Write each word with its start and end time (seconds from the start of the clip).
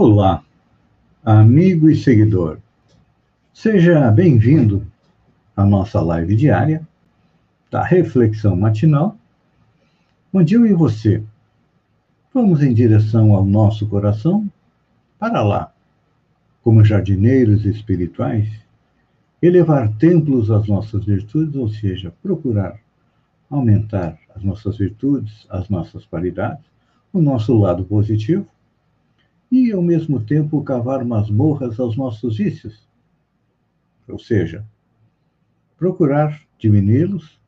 Olá, 0.00 0.44
amigo 1.24 1.90
e 1.90 1.96
seguidor. 1.96 2.60
Seja 3.52 4.08
bem-vindo 4.12 4.86
à 5.56 5.66
nossa 5.66 6.00
live 6.00 6.36
diária 6.36 6.86
da 7.68 7.82
Reflexão 7.82 8.54
Matinal, 8.54 9.16
onde 10.32 10.54
eu 10.54 10.64
e 10.64 10.72
você 10.72 11.20
vamos 12.32 12.62
em 12.62 12.72
direção 12.72 13.34
ao 13.34 13.44
nosso 13.44 13.88
coração 13.88 14.48
para 15.18 15.42
lá, 15.42 15.72
como 16.62 16.84
jardineiros 16.84 17.64
espirituais, 17.66 18.48
elevar 19.42 19.92
templos 19.96 20.48
às 20.48 20.68
nossas 20.68 21.04
virtudes, 21.04 21.56
ou 21.56 21.68
seja, 21.68 22.14
procurar 22.22 22.78
aumentar 23.50 24.16
as 24.32 24.44
nossas 24.44 24.78
virtudes, 24.78 25.44
as 25.50 25.68
nossas 25.68 26.06
qualidades, 26.06 26.64
o 27.12 27.20
nosso 27.20 27.52
lado 27.58 27.84
positivo 27.84 28.46
e, 29.50 29.72
ao 29.72 29.82
mesmo 29.82 30.20
tempo, 30.20 30.62
cavar 30.62 31.04
masmorras 31.04 31.80
aos 31.80 31.96
nossos 31.96 32.36
vícios. 32.36 32.86
Ou 34.06 34.18
seja, 34.18 34.64
procurar 35.76 36.40
diminuí-los, 36.58 37.38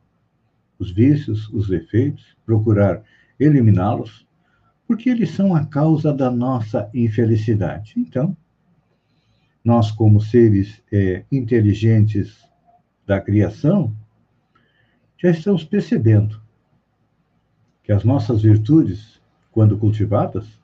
os 0.79 0.91
vícios, 0.91 1.47
os 1.49 1.67
defeitos, 1.67 2.35
procurar 2.45 3.03
eliminá-los, 3.39 4.25
porque 4.87 5.09
eles 5.09 5.31
são 5.31 5.55
a 5.55 5.65
causa 5.65 6.13
da 6.13 6.29
nossa 6.29 6.89
infelicidade. 6.93 7.93
Então, 7.97 8.35
nós, 9.63 9.91
como 9.91 10.19
seres 10.19 10.81
é, 10.91 11.23
inteligentes 11.31 12.43
da 13.05 13.21
criação, 13.21 13.95
já 15.17 15.29
estamos 15.29 15.63
percebendo 15.63 16.41
que 17.83 17.91
as 17.91 18.03
nossas 18.03 18.41
virtudes, 18.41 19.21
quando 19.51 19.77
cultivadas, 19.77 20.60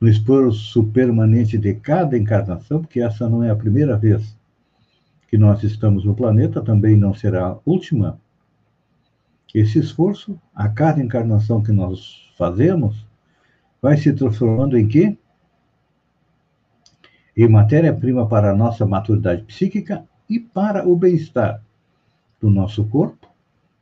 no 0.00 0.08
esforço 0.08 0.84
permanente 0.84 1.56
de 1.56 1.74
cada 1.74 2.16
encarnação, 2.16 2.80
porque 2.80 3.00
essa 3.00 3.28
não 3.28 3.42
é 3.42 3.50
a 3.50 3.56
primeira 3.56 3.96
vez 3.96 4.36
que 5.28 5.38
nós 5.38 5.62
estamos 5.62 6.04
no 6.04 6.14
planeta, 6.14 6.62
também 6.62 6.96
não 6.96 7.14
será 7.14 7.48
a 7.48 7.58
última. 7.64 8.20
Esse 9.54 9.78
esforço, 9.78 10.38
a 10.54 10.68
cada 10.68 11.02
encarnação 11.02 11.62
que 11.62 11.72
nós 11.72 12.30
fazemos, 12.36 13.06
vai 13.80 13.96
se 13.96 14.12
transformando 14.12 14.76
em 14.76 14.86
quê? 14.86 15.16
Em 17.36 17.48
matéria-prima 17.48 18.26
para 18.28 18.50
a 18.50 18.56
nossa 18.56 18.86
maturidade 18.86 19.42
psíquica 19.42 20.06
e 20.28 20.38
para 20.38 20.86
o 20.86 20.96
bem-estar 20.96 21.62
do 22.40 22.50
nosso 22.50 22.84
corpo, 22.84 23.28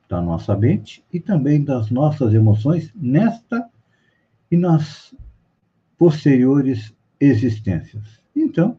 da 0.09 0.21
nossa 0.21 0.57
mente 0.57 1.05
e 1.13 1.19
também 1.19 1.63
das 1.63 1.91
nossas 1.91 2.35
emoções 2.35 2.93
nesta 2.95 3.69
e 4.51 4.57
nas 4.57 5.15
posteriores 5.99 6.95
existências. 7.21 8.21
Então, 8.35 8.79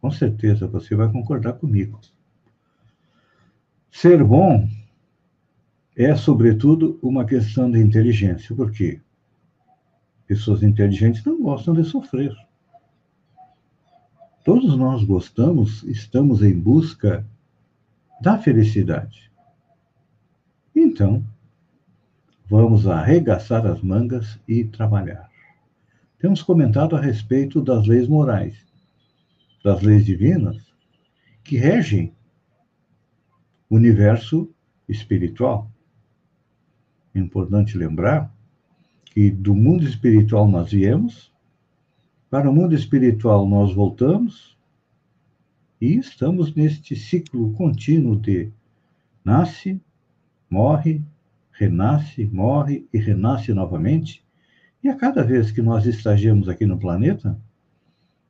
com 0.00 0.10
certeza 0.10 0.66
você 0.66 0.94
vai 0.94 1.10
concordar 1.10 1.54
comigo. 1.54 2.00
Ser 3.90 4.24
bom 4.24 4.68
é, 5.96 6.14
sobretudo, 6.14 6.98
uma 7.02 7.24
questão 7.24 7.70
de 7.70 7.78
inteligência, 7.78 8.54
porque 8.54 9.00
pessoas 10.26 10.62
inteligentes 10.62 11.22
não 11.24 11.42
gostam 11.42 11.74
de 11.74 11.84
sofrer. 11.84 12.34
Todos 14.44 14.76
nós 14.76 15.04
gostamos, 15.04 15.82
estamos 15.82 16.42
em 16.42 16.58
busca 16.58 17.26
da 18.22 18.38
felicidade. 18.38 19.30
Então, 20.74 21.22
vamos 22.48 22.86
arregaçar 22.86 23.66
as 23.66 23.82
mangas 23.82 24.38
e 24.48 24.64
trabalhar 24.64 25.29
temos 26.20 26.42
comentado 26.42 26.94
a 26.94 27.00
respeito 27.00 27.62
das 27.62 27.86
leis 27.86 28.06
morais, 28.06 28.54
das 29.64 29.80
leis 29.80 30.04
divinas, 30.04 30.70
que 31.42 31.56
regem 31.56 32.12
o 33.70 33.76
universo 33.76 34.52
espiritual. 34.86 35.70
É 37.14 37.18
importante 37.18 37.76
lembrar 37.76 38.30
que 39.06 39.30
do 39.30 39.54
mundo 39.54 39.84
espiritual 39.84 40.46
nós 40.46 40.70
viemos, 40.70 41.32
para 42.28 42.50
o 42.50 42.54
mundo 42.54 42.74
espiritual 42.74 43.48
nós 43.48 43.74
voltamos, 43.74 44.56
e 45.80 45.94
estamos 45.96 46.54
neste 46.54 46.94
ciclo 46.94 47.50
contínuo 47.54 48.14
de 48.14 48.52
nasce, 49.24 49.80
morre, 50.50 51.02
renasce, 51.50 52.26
morre 52.26 52.86
e 52.92 52.98
renasce 52.98 53.54
novamente, 53.54 54.22
e 54.82 54.88
a 54.88 54.96
cada 54.96 55.22
vez 55.22 55.50
que 55.50 55.60
nós 55.60 55.84
estagiamos 55.86 56.48
aqui 56.48 56.64
no 56.64 56.78
planeta, 56.78 57.38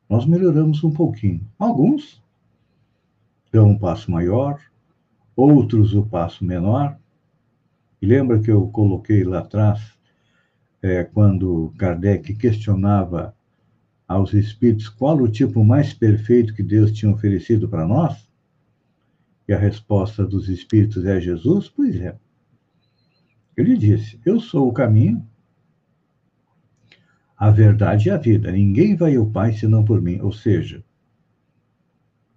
nós 0.09 0.25
melhoramos 0.25 0.83
um 0.83 0.91
pouquinho. 0.91 1.47
Alguns 1.57 2.21
dão 3.51 3.69
um 3.69 3.77
passo 3.77 4.11
maior, 4.11 4.59
outros 5.35 5.93
o 5.93 6.01
um 6.01 6.07
passo 6.07 6.43
menor. 6.43 6.97
E 8.01 8.05
lembra 8.05 8.39
que 8.39 8.51
eu 8.51 8.67
coloquei 8.67 9.23
lá 9.23 9.39
atrás, 9.39 9.93
é, 10.81 11.03
quando 11.03 11.73
Kardec 11.77 12.33
questionava 12.35 13.33
aos 14.07 14.33
espíritos 14.33 14.89
qual 14.89 15.17
o 15.17 15.29
tipo 15.29 15.63
mais 15.63 15.93
perfeito 15.93 16.53
que 16.53 16.63
Deus 16.63 16.91
tinha 16.91 17.11
oferecido 17.11 17.69
para 17.69 17.87
nós? 17.87 18.29
E 19.47 19.53
a 19.53 19.57
resposta 19.57 20.25
dos 20.25 20.49
espíritos 20.49 21.05
é 21.05 21.21
Jesus? 21.21 21.69
Pois 21.69 21.95
é. 21.95 22.17
Ele 23.55 23.77
disse: 23.77 24.19
Eu 24.25 24.39
sou 24.39 24.67
o 24.67 24.73
caminho, 24.73 25.25
a 27.41 27.49
verdade 27.49 28.07
e 28.07 28.11
a 28.11 28.17
vida. 28.17 28.51
Ninguém 28.51 28.95
vai 28.95 29.15
ao 29.15 29.25
Pai 29.25 29.53
senão 29.53 29.83
por 29.83 29.99
mim. 29.99 30.19
Ou 30.21 30.31
seja, 30.31 30.83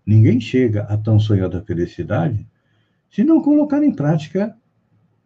ninguém 0.06 0.40
chega 0.40 0.84
a 0.84 0.96
tão 0.96 1.20
sonhada 1.20 1.62
felicidade 1.62 2.48
se 3.10 3.22
não 3.22 3.42
colocar 3.42 3.82
em 3.82 3.94
prática 3.94 4.56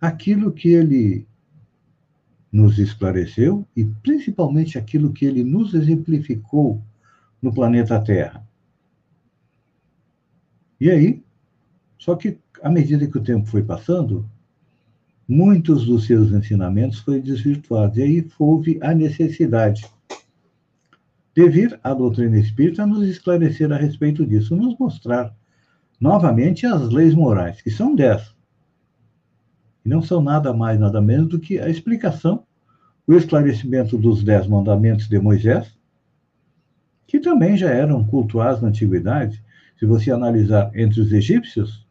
aquilo 0.01 0.51
que 0.51 0.71
ele 0.71 1.29
nos 2.51 2.77
esclareceu 2.81 3.65
e 3.77 3.85
principalmente 3.85 4.77
aquilo 4.77 5.13
que 5.13 5.25
ele 5.25 5.45
nos 5.45 5.73
exemplificou 5.73 6.83
no 7.41 7.55
planeta 7.55 8.03
Terra. 8.03 8.45
E 10.81 10.91
aí, 10.91 11.23
só 11.97 12.17
que 12.17 12.37
à 12.65 12.69
medida 12.69 13.07
que 13.07 13.17
o 13.17 13.23
tempo 13.23 13.47
foi 13.47 13.63
passando, 13.63 14.29
muitos 15.29 15.85
dos 15.85 16.07
seus 16.07 16.33
ensinamentos 16.33 17.01
foram 17.01 17.21
desvirtuados. 17.21 17.99
E 17.99 18.03
aí 18.03 18.29
houve 18.39 18.79
a 18.81 18.95
necessidade 18.95 19.87
de 21.35 21.49
vir 21.49 21.79
a 21.85 21.93
doutrina 21.93 22.39
espírita 22.39 22.87
nos 22.87 23.07
esclarecer 23.07 23.71
a 23.71 23.77
respeito 23.77 24.27
disso, 24.27 24.57
nos 24.57 24.77
mostrar 24.79 25.33
novamente 26.01 26.67
as 26.67 26.89
leis 26.89 27.15
morais, 27.15 27.61
que 27.61 27.71
são 27.71 27.95
dez. 27.95 28.35
E 29.85 29.89
não 29.89 30.03
são 30.03 30.21
nada 30.21 30.53
mais, 30.53 30.81
nada 30.81 31.01
menos 31.01 31.29
do 31.29 31.39
que 31.39 31.61
a 31.61 31.69
explicação, 31.69 32.45
o 33.07 33.15
esclarecimento 33.15 33.97
dos 33.97 34.25
dez 34.25 34.47
mandamentos 34.47 35.09
de 35.09 35.19
Moisés, 35.19 35.79
que 37.07 37.21
também 37.21 37.57
já 37.57 37.71
eram 37.71 38.05
cultuados 38.05 38.61
na 38.61 38.69
antiguidade. 38.69 39.43
Se 39.79 39.87
você 39.87 40.11
analisar 40.11 40.71
entre 40.75 41.01
os 41.01 41.13
egípcios, 41.13 41.87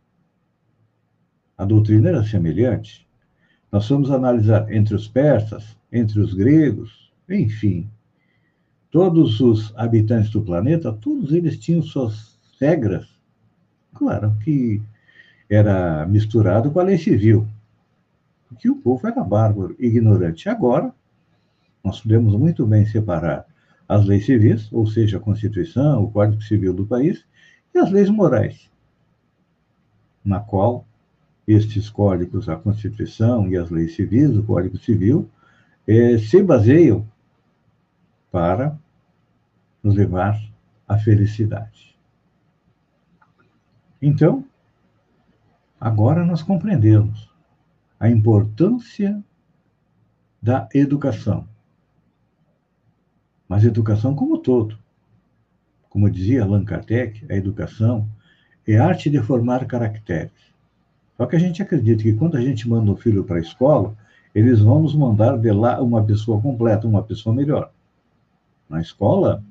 a 1.57 1.65
doutrina 1.65 2.09
era 2.09 2.23
semelhante. 2.23 3.06
Nós 3.71 3.87
vamos 3.89 4.09
analisar 4.09 4.71
entre 4.71 4.95
os 4.95 5.07
persas, 5.07 5.77
entre 5.91 6.19
os 6.19 6.33
gregos, 6.33 7.11
enfim, 7.29 7.89
todos 8.89 9.41
os 9.41 9.73
habitantes 9.75 10.29
do 10.31 10.41
planeta, 10.41 10.93
todos 10.93 11.33
eles 11.33 11.59
tinham 11.59 11.81
suas 11.81 12.37
regras. 12.59 13.07
Claro 13.93 14.35
que 14.43 14.81
era 15.49 16.05
misturado 16.05 16.71
com 16.71 16.79
a 16.79 16.83
lei 16.83 16.97
civil, 16.97 17.47
porque 18.47 18.69
o 18.69 18.75
povo 18.75 19.05
era 19.07 19.23
bárbaro, 19.23 19.75
ignorante. 19.77 20.47
Agora, 20.47 20.93
nós 21.83 21.99
podemos 22.01 22.33
muito 22.35 22.65
bem 22.65 22.85
separar 22.85 23.45
as 23.87 24.05
leis 24.05 24.25
civis, 24.25 24.71
ou 24.71 24.87
seja, 24.87 25.17
a 25.17 25.21
Constituição, 25.21 26.03
o 26.03 26.11
Código 26.11 26.41
Civil 26.41 26.73
do 26.73 26.85
país, 26.85 27.25
e 27.73 27.77
as 27.77 27.91
leis 27.91 28.09
morais, 28.09 28.69
na 30.23 30.39
qual 30.39 30.86
estes 31.47 31.89
códigos, 31.89 32.49
a 32.49 32.57
Constituição 32.57 33.47
e 33.47 33.55
as 33.55 33.69
leis 33.69 33.95
civis, 33.95 34.35
o 34.35 34.43
Código 34.43 34.77
Civil, 34.77 35.29
eh, 35.87 36.17
se 36.17 36.43
baseiam 36.43 37.07
para 38.29 38.77
nos 39.81 39.95
levar 39.95 40.37
à 40.85 40.97
felicidade. 40.97 41.97
Então, 44.01 44.43
agora 45.79 46.25
nós 46.25 46.43
compreendemos 46.43 47.31
a 47.97 48.09
importância 48.09 49.23
da 50.41 50.67
educação. 50.73 51.47
Mas 53.47 53.63
educação 53.63 54.13
como 54.13 54.37
todo. 54.37 54.77
Como 55.89 56.11
dizia 56.11 56.43
Allan 56.43 56.65
Kardec, 56.65 57.25
a 57.31 57.35
educação 57.35 58.07
é 58.67 58.77
a 58.77 58.85
arte 58.85 59.09
de 59.09 59.21
formar 59.21 59.65
caracteres 59.65 60.56
só 61.17 61.25
que 61.25 61.35
a 61.35 61.39
gente 61.39 61.61
acredita 61.61 62.03
que 62.03 62.13
quando 62.13 62.37
a 62.37 62.41
gente 62.41 62.69
manda 62.69 62.91
o 62.91 62.95
filho 62.95 63.23
para 63.23 63.37
a 63.37 63.41
escola, 63.41 63.97
eles 64.33 64.59
vão 64.59 64.83
nos 64.83 64.95
mandar 64.95 65.37
de 65.37 65.51
lá 65.51 65.81
uma 65.81 66.03
pessoa 66.03 66.39
completa, 66.39 66.87
uma 66.87 67.01
pessoa 67.03 67.35
melhor. 67.35 67.71
na 68.69 68.81
escola, 68.81 69.43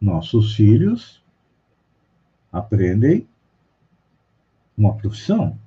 nossos 0.00 0.56
filhos 0.56 1.22
aprendem 2.50 3.28
uma 4.76 4.94
profissão, 4.94 5.58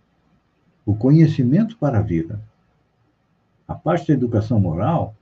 o 0.86 0.96
conhecimento 0.96 1.78
para 1.78 2.00
a 2.00 2.02
vida. 2.02 2.42
A 3.68 3.76
parte 3.76 4.08
da 4.08 4.14
educação 4.14 4.60
moral 4.60 5.16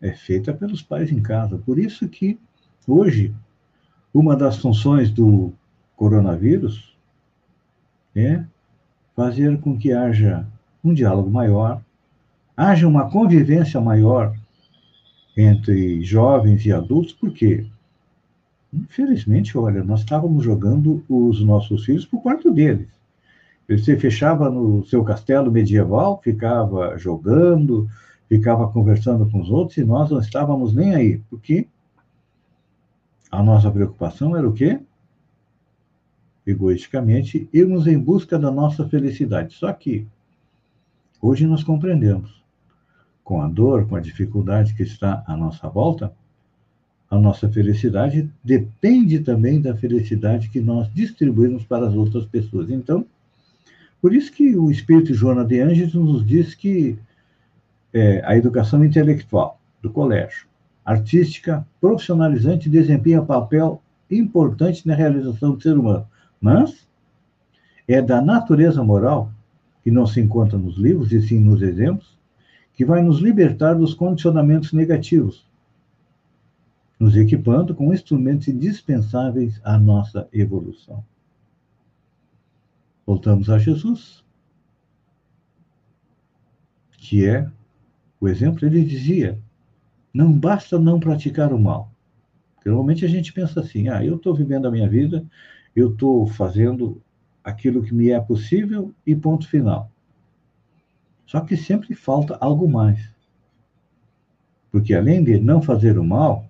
é 0.00 0.12
feita 0.12 0.52
pelos 0.52 0.82
pais 0.82 1.10
em 1.10 1.22
casa. 1.22 1.56
Por 1.56 1.78
isso 1.78 2.08
que 2.08 2.38
hoje 2.86 3.34
uma 4.12 4.36
das 4.36 4.58
funções 4.58 5.10
do 5.10 5.52
coronavírus 5.94 6.95
é 8.16 8.44
fazer 9.14 9.60
com 9.60 9.76
que 9.76 9.92
haja 9.92 10.46
um 10.82 10.94
diálogo 10.94 11.30
maior, 11.30 11.82
haja 12.56 12.88
uma 12.88 13.10
convivência 13.10 13.80
maior 13.80 14.34
entre 15.36 16.02
jovens 16.02 16.64
e 16.64 16.72
adultos, 16.72 17.12
porque, 17.12 17.66
infelizmente, 18.72 19.56
olha, 19.58 19.84
nós 19.84 20.00
estávamos 20.00 20.44
jogando 20.44 21.04
os 21.08 21.44
nossos 21.44 21.84
filhos 21.84 22.06
para 22.06 22.18
o 22.18 22.22
quarto 22.22 22.50
deles. 22.50 22.88
Você 23.68 23.98
fechava 23.98 24.48
no 24.48 24.84
seu 24.86 25.04
castelo 25.04 25.50
medieval, 25.50 26.20
ficava 26.22 26.96
jogando, 26.96 27.88
ficava 28.28 28.68
conversando 28.68 29.28
com 29.28 29.40
os 29.40 29.50
outros 29.50 29.76
e 29.76 29.84
nós 29.84 30.10
não 30.10 30.20
estávamos 30.20 30.72
nem 30.72 30.94
aí, 30.94 31.18
porque 31.28 31.66
a 33.30 33.42
nossa 33.42 33.70
preocupação 33.70 34.36
era 34.36 34.48
o 34.48 34.52
quê? 34.52 34.80
Egoisticamente, 36.46 37.48
irmos 37.52 37.86
em 37.86 37.98
busca 37.98 38.38
da 38.38 38.50
nossa 38.50 38.88
felicidade. 38.88 39.54
Só 39.54 39.72
que 39.72 40.06
hoje 41.20 41.46
nós 41.46 41.64
compreendemos, 41.64 42.42
com 43.24 43.42
a 43.42 43.48
dor, 43.48 43.88
com 43.88 43.96
a 43.96 44.00
dificuldade 44.00 44.74
que 44.74 44.84
está 44.84 45.24
à 45.26 45.36
nossa 45.36 45.68
volta, 45.68 46.12
a 47.10 47.18
nossa 47.18 47.48
felicidade 47.48 48.30
depende 48.42 49.20
também 49.20 49.60
da 49.60 49.74
felicidade 49.74 50.48
que 50.48 50.60
nós 50.60 50.92
distribuímos 50.92 51.64
para 51.64 51.86
as 51.86 51.94
outras 51.94 52.24
pessoas. 52.24 52.70
Então, 52.70 53.06
por 54.00 54.12
isso 54.14 54.32
que 54.32 54.56
o 54.56 54.70
Espírito 54.70 55.14
Joana 55.14 55.44
de 55.44 55.60
Angelis 55.60 55.94
nos 55.94 56.26
diz 56.26 56.54
que 56.54 56.98
é, 57.92 58.22
a 58.24 58.36
educação 58.36 58.84
intelectual 58.84 59.58
do 59.80 59.90
colégio, 59.90 60.46
artística, 60.84 61.66
profissionalizante, 61.80 62.68
desempenha 62.68 63.22
papel 63.22 63.82
importante 64.10 64.86
na 64.86 64.94
realização 64.94 65.52
do 65.52 65.62
ser 65.62 65.76
humano. 65.76 66.06
Mas 66.46 66.88
é 67.88 68.00
da 68.00 68.22
natureza 68.22 68.80
moral, 68.84 69.32
que 69.82 69.90
não 69.90 70.06
se 70.06 70.20
encontra 70.20 70.56
nos 70.56 70.76
livros, 70.76 71.10
e 71.10 71.20
sim 71.20 71.40
nos 71.40 71.60
exemplos, 71.60 72.16
que 72.72 72.84
vai 72.84 73.02
nos 73.02 73.18
libertar 73.18 73.74
dos 73.74 73.94
condicionamentos 73.94 74.72
negativos, 74.72 75.44
nos 77.00 77.16
equipando 77.16 77.74
com 77.74 77.92
instrumentos 77.92 78.46
indispensáveis 78.46 79.60
à 79.64 79.76
nossa 79.76 80.28
evolução. 80.32 81.04
Voltamos 83.04 83.50
a 83.50 83.58
Jesus, 83.58 84.24
que 86.92 87.26
é 87.26 87.50
o 88.20 88.28
exemplo. 88.28 88.64
Ele 88.64 88.84
dizia: 88.84 89.36
não 90.14 90.32
basta 90.32 90.78
não 90.78 91.00
praticar 91.00 91.52
o 91.52 91.58
mal. 91.58 91.90
Normalmente 92.64 93.04
a 93.04 93.08
gente 93.08 93.32
pensa 93.32 93.58
assim: 93.58 93.88
ah, 93.88 94.04
eu 94.04 94.14
estou 94.14 94.32
vivendo 94.32 94.66
a 94.66 94.70
minha 94.70 94.88
vida, 94.88 95.26
eu 95.76 95.92
estou 95.92 96.26
fazendo 96.26 97.00
aquilo 97.44 97.82
que 97.82 97.94
me 97.94 98.10
é 98.10 98.18
possível 98.18 98.92
e 99.06 99.14
ponto 99.14 99.46
final. 99.46 99.90
Só 101.26 101.40
que 101.40 101.56
sempre 101.56 101.94
falta 101.94 102.36
algo 102.40 102.66
mais. 102.66 103.14
Porque 104.72 104.94
além 104.94 105.22
de 105.22 105.38
não 105.38 105.60
fazer 105.60 105.98
o 105.98 106.04
mal, 106.04 106.48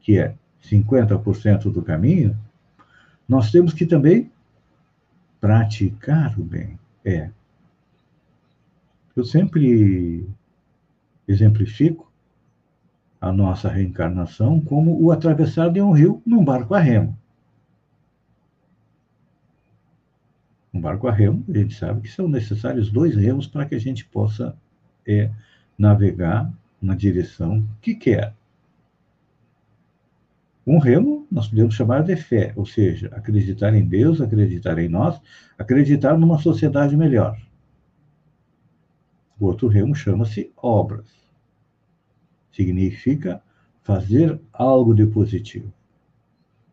que 0.00 0.18
é 0.18 0.34
50% 0.64 1.72
do 1.72 1.82
caminho, 1.82 2.38
nós 3.28 3.50
temos 3.50 3.72
que 3.72 3.84
também 3.84 4.30
praticar 5.40 6.38
o 6.38 6.44
bem. 6.44 6.78
É. 7.04 7.30
Eu 9.16 9.24
sempre 9.24 10.24
exemplifico 11.26 12.10
a 13.20 13.32
nossa 13.32 13.68
reencarnação 13.68 14.60
como 14.60 15.00
o 15.02 15.10
atravessar 15.10 15.70
de 15.70 15.80
um 15.80 15.92
rio 15.92 16.22
num 16.24 16.44
barco 16.44 16.74
a 16.74 16.78
remo. 16.78 17.16
Barco 20.82 21.08
a 21.08 21.12
remo, 21.12 21.44
a 21.48 21.56
gente 21.56 21.74
sabe 21.74 22.02
que 22.02 22.08
são 22.08 22.28
necessários 22.28 22.90
dois 22.90 23.14
remos 23.14 23.46
para 23.46 23.64
que 23.64 23.74
a 23.74 23.80
gente 23.80 24.04
possa 24.04 24.54
é, 25.06 25.30
navegar 25.78 26.52
na 26.80 26.94
direção 26.94 27.66
que 27.80 27.94
quer. 27.94 28.34
Um 30.66 30.78
remo 30.78 31.26
nós 31.30 31.48
podemos 31.48 31.74
chamar 31.74 32.02
de 32.02 32.16
fé, 32.16 32.52
ou 32.56 32.66
seja, 32.66 33.08
acreditar 33.08 33.74
em 33.74 33.84
Deus, 33.84 34.20
acreditar 34.20 34.78
em 34.78 34.88
nós, 34.88 35.20
acreditar 35.58 36.16
numa 36.16 36.38
sociedade 36.38 36.96
melhor. 36.96 37.40
O 39.40 39.46
outro 39.46 39.66
remo 39.66 39.94
chama-se 39.94 40.52
obras. 40.56 41.06
Significa 42.52 43.42
fazer 43.82 44.40
algo 44.52 44.94
de 44.94 45.06
positivo. 45.06 45.72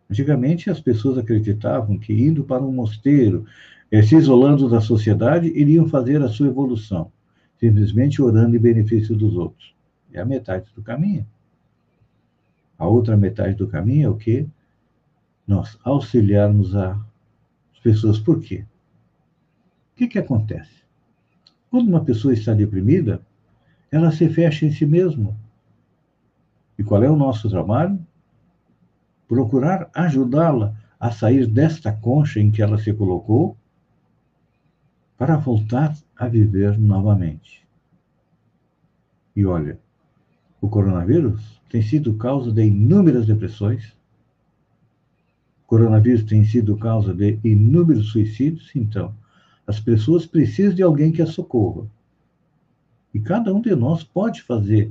Antigamente, 0.10 0.70
as 0.70 0.80
pessoas 0.80 1.18
acreditavam 1.18 1.98
que 1.98 2.14
indo 2.14 2.44
para 2.44 2.64
um 2.64 2.72
mosteiro, 2.72 3.46
eh, 3.92 4.02
se 4.02 4.16
isolando 4.16 4.70
da 4.70 4.82
sociedade, 4.82 5.48
iriam 5.48 5.88
fazer 5.88 6.22
a 6.22 6.30
sua 6.30 6.48
evolução, 6.48 7.12
simplesmente 7.60 8.22
orando 8.22 8.56
em 8.56 8.60
benefício 8.60 9.16
dos 9.16 9.36
outros. 9.36 9.76
É 10.14 10.20
a 10.20 10.26
metade 10.26 10.72
do 10.76 10.82
caminho. 10.82 11.26
A 12.78 12.88
outra 12.88 13.18
metade 13.18 13.56
do 13.56 13.68
caminho 13.68 14.08
é 14.08 14.10
o 14.10 14.16
quê? 14.16 14.48
Nós 15.46 15.78
auxiliarmos 15.84 16.76
as 16.76 16.98
pessoas. 17.84 18.20
Por 18.20 18.40
quê? 18.40 18.66
O 19.94 19.98
que, 19.98 20.08
que 20.08 20.20
acontece? 20.20 20.80
Quando 21.70 21.90
uma 21.90 22.04
pessoa 22.04 22.34
está 22.34 22.54
deprimida, 22.54 23.22
ela 23.92 24.12
se 24.12 24.30
fecha 24.30 24.66
em 24.66 24.72
si 24.72 24.86
mesma. 24.86 25.36
E 26.78 26.84
qual 26.84 27.04
é 27.04 27.10
o 27.10 27.16
nosso 27.16 27.50
trabalho? 27.50 28.00
Procurar 29.28 29.90
ajudá-la 29.94 30.74
a 31.00 31.12
sair 31.12 31.46
desta 31.46 31.92
concha 31.92 32.40
em 32.40 32.50
que 32.50 32.62
ela 32.62 32.78
se 32.78 32.94
colocou 32.94 33.58
para 35.20 35.36
voltar 35.36 35.98
a 36.16 36.30
viver 36.30 36.80
novamente. 36.80 37.68
E 39.36 39.46
olha, 39.46 39.78
o 40.62 40.70
coronavírus 40.70 41.62
tem 41.70 41.82
sido 41.82 42.14
causa 42.14 42.54
de 42.54 42.64
inúmeras 42.64 43.26
depressões. 43.26 43.94
O 45.64 45.68
coronavírus 45.68 46.24
tem 46.24 46.46
sido 46.46 46.78
causa 46.78 47.14
de 47.14 47.38
inúmeros 47.44 48.12
suicídios. 48.14 48.72
Então, 48.74 49.14
as 49.68 49.78
pessoas 49.78 50.26
precisam 50.26 50.74
de 50.74 50.82
alguém 50.82 51.12
que 51.12 51.22
as 51.22 51.32
socorra. 51.32 51.86
E 53.14 53.20
cada 53.20 53.54
um 53.54 53.60
de 53.60 53.76
nós 53.76 54.06
pode 54.06 54.42
fazer 54.44 54.90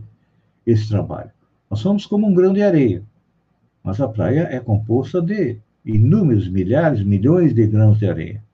esse 0.67 0.91
trabalho. 0.91 1.31
Nós 1.71 1.81
somos 1.81 2.05
como 2.05 2.27
um 2.27 2.35
grão 2.35 2.53
de 2.53 2.63
areia, 2.63 3.03
mas 3.83 3.99
a 3.99 4.07
praia 4.07 4.47
é 4.51 4.61
composta 4.61 5.23
de 5.23 5.59
inúmeros, 5.87 6.49
milhares, 6.49 7.03
milhões 7.03 7.55
de 7.55 7.67
grãos 7.67 7.99
de 7.99 8.07
areia. 8.07 8.48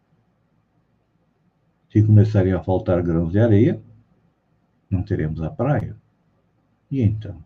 Se 1.95 2.03
começarem 2.03 2.53
a 2.53 2.61
faltar 2.61 3.01
grãos 3.05 3.31
de 3.31 3.39
areia, 3.39 3.81
não 4.91 5.01
teremos 5.01 5.41
a 5.41 5.49
praia. 5.49 5.95
E 6.91 7.01
então? 7.01 7.37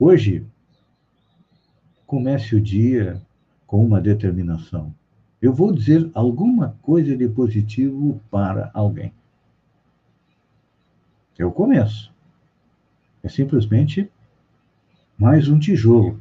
Hoje, 0.00 0.44
comece 2.04 2.56
o 2.56 2.60
dia 2.60 3.22
com 3.64 3.86
uma 3.86 4.00
determinação. 4.00 4.92
Eu 5.40 5.54
vou 5.54 5.72
dizer 5.72 6.10
alguma 6.12 6.76
coisa 6.82 7.16
de 7.16 7.28
positivo 7.28 8.20
para 8.32 8.68
alguém. 8.74 9.12
O 11.38 11.52
começo. 11.52 12.12
É 13.22 13.28
simplesmente 13.28 14.10
mais 15.16 15.46
um 15.46 15.56
tijolo 15.60 16.20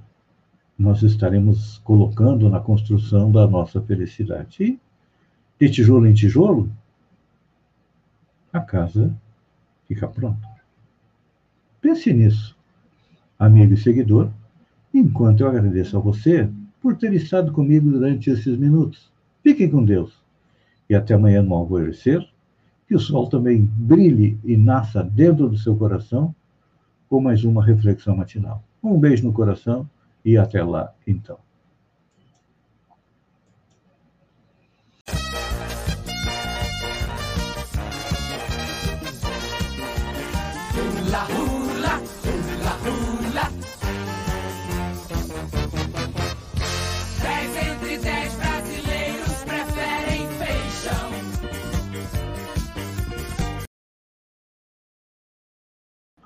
nós 0.78 1.02
estaremos 1.02 1.80
colocando 1.80 2.48
na 2.52 2.60
construção 2.60 3.32
da 3.32 3.48
nossa 3.48 3.82
felicidade. 3.82 4.64
E 4.64 4.80
de 5.58 5.72
tijolo 5.72 6.06
em 6.06 6.14
tijolo, 6.14 6.70
a 8.58 8.62
casa 8.62 9.14
fica 9.88 10.08
pronta. 10.08 10.48
Pense 11.82 12.12
nisso 12.14 12.56
amigo 13.38 13.74
e 13.74 13.78
seguidor, 13.78 14.32
enquanto 14.94 15.42
eu 15.42 15.48
agradeço 15.50 15.98
a 15.98 16.00
você 16.00 16.50
por 16.82 16.96
ter 16.96 17.14
estado 17.14 17.52
comigo 17.52 17.90
durante 17.90 18.30
esses 18.30 18.58
minutos. 18.58 19.12
Fiquem 19.44 19.70
com 19.70 19.84
Deus. 19.84 20.24
E 20.90 20.96
até 20.96 21.14
amanhã 21.16 21.42
no 21.42 21.54
alvorecer, 21.54 22.26
que 22.88 22.96
o 22.96 23.00
sol 23.00 23.28
também 23.28 23.62
brilhe 23.62 24.40
e 24.44 24.56
nasça 24.56 25.04
dentro 25.04 25.50
do 25.50 25.58
seu 25.58 25.76
coração 25.76 26.34
com 27.10 27.20
mais 27.20 27.44
uma 27.44 27.64
reflexão 27.64 28.16
matinal. 28.16 28.64
Um 28.82 29.00
beijo 29.00 29.26
no 29.26 29.34
coração 29.34 29.90
e 30.24 30.38
até 30.38 30.64
lá, 30.64 30.94
então. 31.06 31.38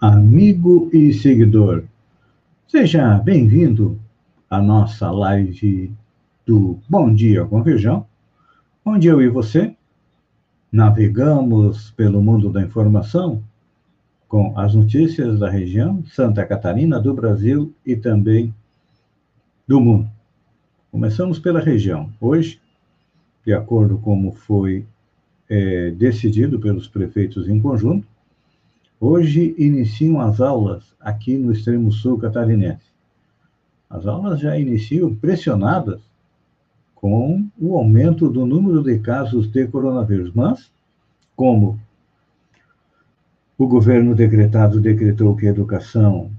Amigo 0.01 0.89
e 0.94 1.13
seguidor. 1.13 1.84
Seja 2.68 3.18
bem-vindo 3.18 4.00
à 4.50 4.62
nossa 4.62 5.12
live 5.12 5.91
do 6.46 6.79
Bom 6.88 7.13
Dia 7.13 7.44
com 7.44 7.62
Feijão, 7.63 8.06
onde 8.86 9.08
eu 9.08 9.22
e 9.22 9.27
você 9.27 9.75
navegamos 10.72 11.91
pelo 11.91 12.22
mundo 12.22 12.50
da 12.50 12.62
informação 12.62 13.44
com 14.27 14.58
as 14.58 14.74
notícias 14.74 15.39
da 15.39 15.50
região, 15.50 16.01
Santa 16.06 16.46
Catarina, 16.46 17.00
do 17.00 17.13
Brasil 17.13 17.74
e 17.86 17.96
também 17.96 18.53
do 19.68 19.82
mundo. 19.82 20.10
Começamos 20.91 21.39
pela 21.39 21.60
região. 21.60 22.10
Hoje, 22.22 22.62
de 23.46 23.53
acordo 23.53 23.98
com 23.98 24.15
como 24.15 24.32
foi 24.32 24.86
é, 25.50 25.91
decidido 25.91 26.58
pelos 26.58 26.88
prefeitos 26.88 27.50
em 27.50 27.60
conjunto, 27.60 28.08
Hoje 29.01 29.56
iniciam 29.58 30.20
as 30.20 30.41
aulas 30.41 30.94
aqui 31.00 31.38
no 31.38 31.53
extremo 31.53 31.89
sul 31.89 32.20
catarinense. 32.20 32.89
As 33.89 34.06
aulas 34.06 34.41
já 34.41 34.58
iniciam 34.60 35.15
pressionadas 35.15 36.01
com 36.94 37.48
o 37.58 37.77
aumento 37.77 38.29
do 38.29 38.46
número 38.46 38.84
de 38.84 39.00
casos 39.00 39.48
de 39.48 39.65
coronavírus, 39.68 40.34
mas 40.34 40.70
como 41.34 41.79
o 43.58 43.65
governo 43.65 44.13
decretado 44.13 44.82
decretou 44.82 45.34
que 45.34 45.48
a 45.48 45.51
educação 45.51 46.29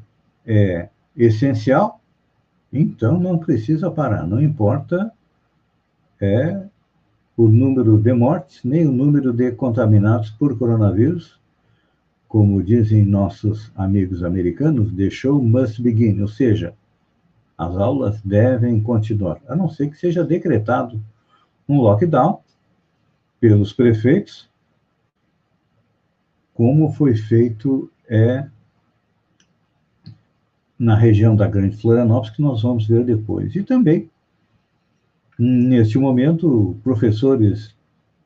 é 0.46 0.90
essencial, 1.16 1.98
então 2.70 3.18
não 3.18 3.38
precisa 3.38 3.90
parar, 3.90 4.26
não 4.26 4.40
importa 4.40 5.10
é 6.20 6.62
o 7.34 7.48
número 7.48 7.96
de 7.96 8.12
mortes, 8.12 8.62
nem 8.62 8.86
o 8.86 8.92
número 8.92 9.32
de 9.32 9.50
contaminados 9.52 10.28
por 10.28 10.58
coronavírus, 10.58 11.39
como 12.30 12.62
dizem 12.62 13.04
nossos 13.04 13.72
amigos 13.74 14.22
americanos, 14.22 14.92
the 14.92 15.10
show 15.10 15.42
must 15.42 15.82
begin, 15.82 16.22
ou 16.22 16.28
seja, 16.28 16.72
as 17.58 17.76
aulas 17.76 18.22
devem 18.22 18.80
continuar, 18.80 19.40
a 19.48 19.56
não 19.56 19.68
ser 19.68 19.90
que 19.90 19.98
seja 19.98 20.22
decretado 20.22 21.02
um 21.68 21.80
lockdown 21.80 22.38
pelos 23.40 23.72
prefeitos, 23.72 24.48
como 26.54 26.92
foi 26.92 27.16
feito 27.16 27.90
é, 28.08 28.48
na 30.78 30.94
região 30.94 31.34
da 31.34 31.48
Grande 31.48 31.78
Florianópolis, 31.78 32.30
que 32.36 32.42
nós 32.42 32.62
vamos 32.62 32.86
ver 32.86 33.04
depois. 33.04 33.56
E 33.56 33.64
também, 33.64 34.08
neste 35.36 35.98
momento, 35.98 36.78
professores 36.84 37.74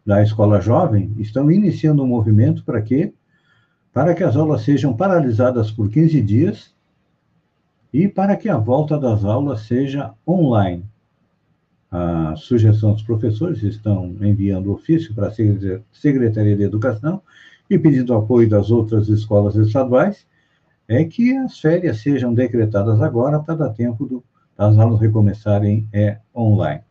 da 0.04 0.23
escola 0.23 0.61
jovem 0.61 1.14
estão 1.16 1.50
iniciando 1.50 2.02
um 2.02 2.06
movimento 2.06 2.62
para 2.64 2.82
que 2.82 3.14
para 3.94 4.12
que 4.12 4.24
as 4.24 4.34
aulas 4.34 4.62
sejam 4.62 4.92
paralisadas 4.92 5.70
por 5.70 5.88
15 5.88 6.20
dias 6.20 6.74
e 7.92 8.08
para 8.08 8.36
que 8.36 8.48
a 8.48 8.58
volta 8.58 8.98
das 8.98 9.24
aulas 9.24 9.60
seja 9.60 10.12
online. 10.26 10.84
A 11.92 12.34
sugestão 12.34 12.92
dos 12.92 13.04
professores 13.04 13.62
estão 13.62 14.06
enviando 14.20 14.72
ofício 14.72 15.14
para 15.14 15.28
a 15.28 15.32
Secretaria 15.92 16.56
de 16.56 16.64
Educação 16.64 17.22
e 17.70 17.78
pedindo 17.78 18.12
apoio 18.14 18.48
das 18.48 18.68
outras 18.72 19.08
escolas 19.08 19.54
estaduais, 19.54 20.26
é 20.88 21.04
que 21.04 21.36
as 21.36 21.60
férias 21.60 22.02
sejam 22.02 22.34
decretadas 22.34 23.00
agora 23.00 23.38
para 23.38 23.54
dar 23.54 23.70
tempo 23.70 24.04
do, 24.06 24.24
das 24.56 24.76
aulas 24.76 25.00
recomeçarem 25.00 25.88
é, 25.92 26.18
online. 26.34 26.82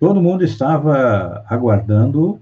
Todo 0.00 0.20
mundo 0.20 0.42
estava 0.42 1.44
aguardando 1.46 2.40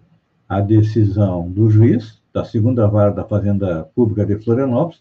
a 0.50 0.61
decisão 0.61 1.49
do 1.49 1.71
juiz 1.71 2.21
da 2.33 2.45
segunda 2.45 2.85
vara 2.88 3.12
da 3.12 3.25
Fazenda 3.25 3.85
Pública 3.95 4.26
de 4.26 4.37
Florianópolis 4.42 5.00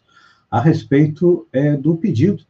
a 0.49 0.61
respeito 0.61 1.47
é, 1.51 1.75
do 1.75 1.97
pedido 1.97 2.43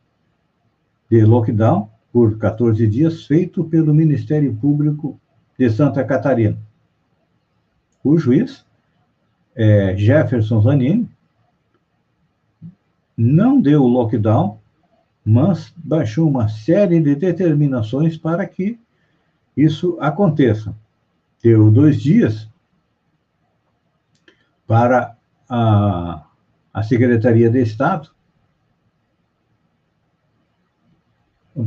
de 1.10 1.24
lockdown 1.24 1.89
por 2.12 2.38
14 2.38 2.86
dias 2.88 3.25
feito 3.25 3.63
pelo 3.63 3.94
Ministério 3.94 4.53
Público 4.53 5.18
de 5.58 5.70
Santa 5.70 6.03
Catarina. 6.03 6.58
O 8.03 8.18
juiz 8.18 8.65
é, 9.56 9.96
Jefferson 9.96 10.62
Zanini 10.62 11.10
não 13.15 13.62
deu 13.62 13.88
lockdown, 13.88 14.60
mas 15.24 15.74
baixou 15.77 16.27
uma 16.27 16.50
série 16.50 17.00
de 17.00 17.15
determinações 17.15 18.18
para 18.18 18.46
que 18.46 18.77
isso 19.56 19.98
aconteça. 20.01 20.75
Deu 21.41 21.72
dois 21.72 22.01
dias 22.01 22.49
para 24.70 25.18
a, 25.50 26.28
a 26.72 26.84
Secretaria 26.84 27.50
de 27.50 27.60
Estado, 27.60 28.12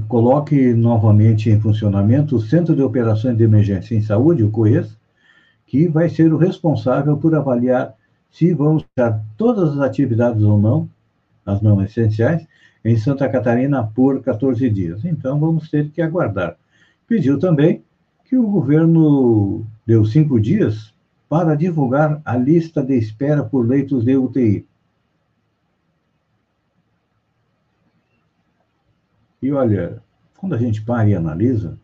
coloque 0.06 0.72
novamente 0.72 1.50
em 1.50 1.60
funcionamento 1.60 2.36
o 2.36 2.40
Centro 2.40 2.76
de 2.76 2.80
Operações 2.80 3.36
de 3.36 3.42
Emergência 3.42 3.96
em 3.96 4.02
Saúde, 4.02 4.44
o 4.44 4.52
COES, 4.52 4.96
que 5.66 5.88
vai 5.88 6.08
ser 6.08 6.32
o 6.32 6.36
responsável 6.36 7.16
por 7.16 7.34
avaliar 7.34 7.92
se 8.30 8.54
vão 8.54 8.76
usar 8.76 9.20
todas 9.36 9.72
as 9.72 9.80
atividades 9.80 10.40
ou 10.44 10.60
não, 10.60 10.88
as 11.44 11.60
não 11.60 11.82
essenciais, 11.82 12.46
em 12.84 12.96
Santa 12.96 13.28
Catarina 13.28 13.82
por 13.82 14.22
14 14.22 14.70
dias. 14.70 15.04
Então, 15.04 15.40
vamos 15.40 15.68
ter 15.68 15.90
que 15.90 16.00
aguardar. 16.00 16.56
Pediu 17.08 17.36
também 17.36 17.82
que 18.24 18.36
o 18.36 18.46
governo 18.46 19.66
deu 19.84 20.04
cinco 20.04 20.38
dias 20.40 20.91
para 21.32 21.54
divulgar 21.54 22.20
a 22.26 22.36
lista 22.36 22.82
de 22.82 22.94
espera 22.94 23.42
por 23.42 23.66
leitos 23.66 24.04
de 24.04 24.14
UTI. 24.14 24.66
E 29.40 29.50
olha, 29.50 30.02
quando 30.36 30.54
a 30.54 30.58
gente 30.58 30.82
para 30.82 31.08
e 31.08 31.14
analisa, 31.14 31.78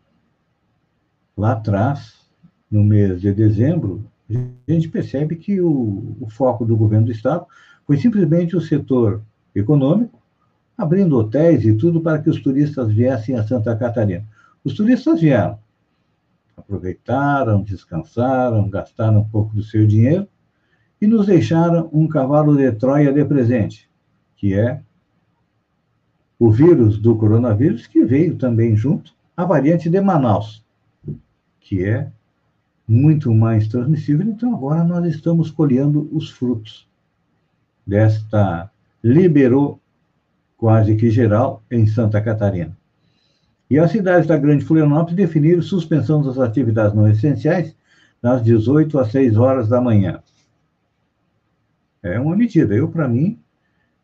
lá 1.35 1.53
atrás, 1.53 2.29
no 2.69 2.83
mês 2.83 3.21
de 3.21 3.33
dezembro, 3.33 4.05
a 4.29 4.71
gente 4.71 4.87
percebe 4.87 5.35
que 5.35 5.59
o, 5.59 6.15
o 6.21 6.29
foco 6.29 6.63
do 6.63 6.77
governo 6.77 7.07
do 7.07 7.11
Estado 7.11 7.47
foi 7.87 7.97
simplesmente 7.97 8.55
o 8.55 8.61
setor 8.61 9.19
econômico, 9.55 10.21
abrindo 10.77 11.17
hotéis 11.17 11.65
e 11.65 11.73
tudo 11.73 12.01
para 12.01 12.19
que 12.19 12.29
os 12.29 12.39
turistas 12.39 12.93
viessem 12.93 13.35
a 13.35 13.43
Santa 13.43 13.75
Catarina. 13.75 14.23
Os 14.63 14.75
turistas 14.75 15.19
vieram, 15.21 15.57
aproveitaram, 16.69 17.63
descansaram, 17.63 18.69
gastaram 18.69 19.21
um 19.21 19.23
pouco 19.27 19.55
do 19.55 19.63
seu 19.63 19.87
dinheiro 19.87 20.27
e 21.01 21.07
nos 21.07 21.25
deixaram 21.25 21.89
um 21.91 22.07
cavalo 22.07 22.55
de 22.55 22.71
Troia 22.73 23.11
de 23.11 23.25
presente, 23.25 23.89
que 24.35 24.53
é 24.53 24.81
o 26.37 26.51
vírus 26.51 26.99
do 26.99 27.15
coronavírus, 27.15 27.87
que 27.87 28.05
veio 28.05 28.35
também 28.37 28.75
junto, 28.75 29.13
a 29.35 29.43
variante 29.43 29.89
de 29.89 29.99
Manaus, 29.99 30.63
que 31.59 31.83
é 31.83 32.11
muito 32.87 33.33
mais 33.33 33.67
transmissível. 33.67 34.27
Então, 34.27 34.53
agora 34.53 34.83
nós 34.83 35.05
estamos 35.05 35.49
colhendo 35.49 36.07
os 36.11 36.29
frutos 36.29 36.87
desta 37.85 38.69
liberou 39.03 39.81
quase 40.55 40.95
que 40.95 41.09
geral 41.09 41.63
em 41.71 41.87
Santa 41.87 42.21
Catarina. 42.21 42.78
E 43.69 43.77
as 43.77 43.91
cidades 43.91 44.27
da 44.27 44.37
Grande 44.37 44.65
Florianópolis 44.65 45.15
definiram 45.15 45.61
suspensão 45.61 46.21
das 46.21 46.39
atividades 46.39 46.95
não 46.95 47.07
essenciais 47.07 47.75
das 48.21 48.43
18 48.43 48.97
às 48.97 49.11
6 49.11 49.37
horas 49.37 49.69
da 49.69 49.79
manhã. 49.79 50.21
É 52.01 52.19
uma 52.19 52.35
medida. 52.35 52.73
Eu, 52.73 52.87
para 52.87 53.07
mim, 53.07 53.37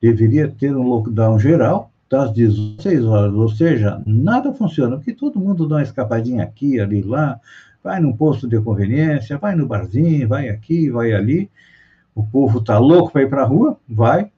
deveria 0.02 0.48
ter 0.48 0.76
um 0.76 0.84
lockdown 0.84 1.40
geral 1.40 1.92
das 2.10 2.32
16 2.32 3.04
horas, 3.04 3.34
ou 3.34 3.50
seja, 3.50 4.02
nada 4.06 4.54
funciona, 4.54 4.98
porque 4.98 5.14
todo 5.14 5.40
mundo 5.40 5.68
dá 5.68 5.76
uma 5.76 5.84
escapadinha 5.84 6.44
aqui, 6.44 6.80
ali, 6.80 7.02
lá, 7.02 7.40
vai 7.84 8.00
num 8.00 8.16
posto 8.16 8.48
de 8.48 8.62
conveniência, 8.62 9.38
vai 9.38 9.56
no 9.56 9.66
barzinho, 9.66 10.28
vai 10.28 10.50
aqui, 10.50 10.90
vai 10.90 11.14
ali. 11.14 11.50
O 12.14 12.24
povo 12.24 12.60
está 12.60 12.78
louco 12.78 13.12
para 13.12 13.24
ir 13.24 13.30
para 13.30 13.42
a 13.42 13.46
rua, 13.46 13.78
vai, 13.90 14.32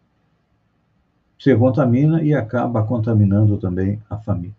se 1.37 1.55
contamina 1.55 2.23
e 2.23 2.33
acaba 2.33 2.83
contaminando 2.83 3.57
também 3.57 4.01
a 4.09 4.17
família. 4.17 4.55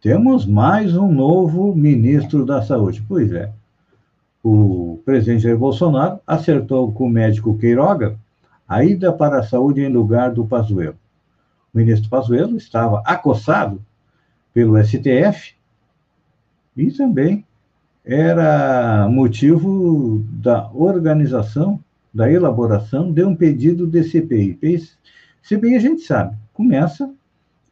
Temos 0.00 0.46
mais 0.46 0.96
um 0.96 1.12
novo 1.12 1.74
ministro 1.74 2.46
da 2.46 2.62
Saúde. 2.62 3.04
Pois 3.06 3.30
é. 3.32 3.52
O 4.42 4.98
presidente 5.04 5.42
Jair 5.42 5.58
Bolsonaro 5.58 6.18
acertou 6.26 6.90
com 6.90 7.04
o 7.04 7.10
médico 7.10 7.58
Queiroga 7.58 8.16
a 8.66 8.82
ida 8.82 9.12
para 9.12 9.40
a 9.40 9.42
saúde 9.42 9.82
em 9.82 9.92
lugar 9.92 10.32
do 10.32 10.46
Pazuello. 10.46 10.96
O 11.74 11.76
ministro 11.76 12.08
Pazuello 12.08 12.56
estava 12.56 13.02
acossado 13.04 13.84
pelo 14.54 14.82
STF 14.82 15.54
e 16.74 16.90
também 16.90 17.44
era 18.02 19.06
motivo 19.06 20.24
da 20.30 20.70
organização, 20.72 21.78
da 22.12 22.32
elaboração 22.32 23.12
de 23.12 23.22
um 23.22 23.36
pedido 23.36 23.86
de 23.86 24.02
CPI. 24.02 24.58
CPI 25.42 25.76
a 25.76 25.80
gente 25.80 26.00
sabe, 26.00 26.34
começa, 26.54 27.12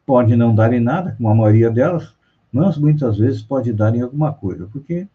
pode 0.05 0.37
não 0.37 0.55
dar 0.55 0.75
em 0.75 0.81
nada, 0.81 1.15
como 1.17 1.31
a 1.31 1.35
maioria 1.35 1.71
delas, 1.71 2.18
mas 2.53 2.79
muitas 2.79 3.19
vezes 3.19 3.43
pode 3.43 3.73
dar 3.73 3.95
em 3.95 4.01
alguma 4.01 4.33
coisa, 4.33 4.67
porque 4.73 5.07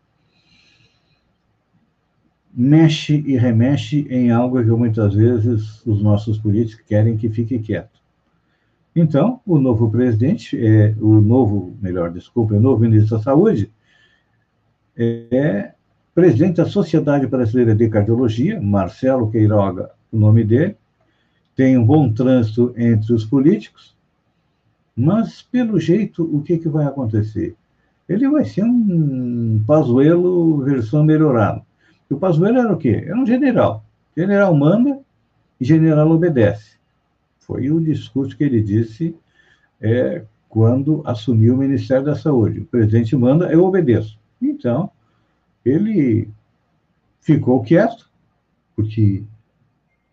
mexe 2.54 3.24
e 3.26 3.36
remexe 3.36 4.08
em 4.10 4.32
algo 4.32 4.64
que 4.64 4.70
muitas 4.70 5.16
vezes 5.16 5.84
os 5.86 6.02
nossos 6.02 6.38
políticos 6.38 6.86
querem 6.88 7.18
que 7.18 7.30
fique 7.30 7.58
quieto. 7.60 8.00
Então, 8.96 9.42
o 9.46 9.58
novo 9.58 9.90
presidente, 9.90 10.56
é, 10.64 10.96
o 11.02 11.20
novo, 11.20 11.76
melhor, 11.82 12.12
desculpa, 12.12 12.54
o 12.54 12.60
novo 12.60 12.82
ministro 12.82 13.18
da 13.18 13.24
Saúde, 13.24 13.72
é 14.96 15.74
presidente 16.14 16.58
da 16.58 16.66
Sociedade 16.68 17.26
Brasileira 17.26 17.74
de 17.74 17.90
Cardiologia, 17.90 18.62
Marcelo 18.62 19.32
Queiroga, 19.32 19.90
o 20.12 20.18
nome 20.18 20.44
dele, 20.44 20.78
tem 21.56 21.76
um 21.76 21.84
bom 21.84 22.12
trânsito 22.14 22.72
entre 22.78 23.14
os 23.14 23.26
políticos, 23.26 23.96
mas, 24.96 25.42
pelo 25.42 25.80
jeito, 25.80 26.24
o 26.24 26.42
que, 26.42 26.58
que 26.58 26.70
vai 26.70 26.86
acontecer? 26.86 27.56
Ele 28.08 28.30
vai 28.30 28.46
ser 28.46 28.64
um 28.64 29.64
Pazuello 29.66 30.64
versão 30.64 31.04
melhorada. 31.04 31.62
O 32.10 32.18
Pazuello 32.18 32.60
era 32.60 32.74
o 32.74 32.78
quê? 32.78 33.04
Era 33.06 33.18
um 33.18 33.26
general. 33.26 33.84
General 34.16 34.54
manda 34.56 35.00
e 35.60 35.66
general 35.66 36.12
obedece. 36.12 36.78
Foi 37.40 37.72
o 37.72 37.82
discurso 37.82 38.38
que 38.38 38.44
ele 38.44 38.62
disse 38.62 39.16
é, 39.82 40.24
quando 40.48 41.02
assumiu 41.06 41.56
o 41.56 41.58
Ministério 41.58 42.06
da 42.06 42.16
Saúde. 42.16 42.60
O 42.60 42.66
presidente 42.66 43.16
manda, 43.16 43.52
eu 43.52 43.64
obedeço. 43.64 44.20
Então, 44.42 44.92
ele 45.66 46.30
ficou 47.20 47.64
quieto, 47.64 48.10
porque 48.76 49.24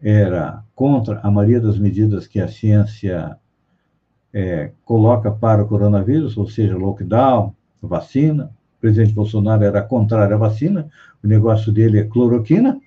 era 0.00 0.64
contra 0.74 1.20
a 1.20 1.30
maioria 1.30 1.60
das 1.60 1.78
medidas 1.78 2.26
que 2.26 2.40
a 2.40 2.48
ciência 2.48 3.36
é, 4.32 4.70
coloca 4.84 5.30
para 5.30 5.62
o 5.62 5.66
coronavírus, 5.66 6.36
ou 6.36 6.48
seja, 6.48 6.76
lockdown, 6.76 7.54
vacina. 7.82 8.50
O 8.78 8.80
presidente 8.80 9.12
Bolsonaro 9.12 9.64
era 9.64 9.82
contrário 9.82 10.34
à 10.34 10.38
vacina, 10.38 10.88
o 11.22 11.26
negócio 11.26 11.70
dele 11.70 11.98
é 11.98 12.04
cloroquina. 12.04 12.80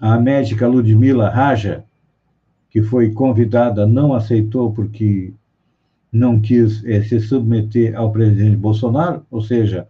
A 0.00 0.18
médica 0.18 0.66
Ludmila 0.66 1.28
Raja, 1.28 1.84
que 2.70 2.82
foi 2.82 3.10
convidada, 3.12 3.86
não 3.86 4.14
aceitou 4.14 4.72
porque 4.72 5.32
não 6.10 6.40
quis 6.40 6.84
é, 6.84 7.02
se 7.02 7.20
submeter 7.20 7.96
ao 7.96 8.10
presidente 8.10 8.56
Bolsonaro, 8.56 9.26
ou 9.30 9.42
seja, 9.42 9.86